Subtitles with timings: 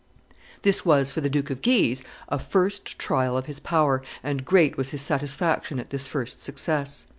[0.63, 4.75] This was, for the Duke of Guise, a first trial of his power, and great
[4.75, 7.05] was his satisfaction at this first success.